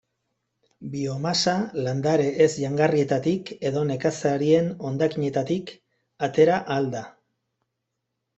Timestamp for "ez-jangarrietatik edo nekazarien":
2.45-4.73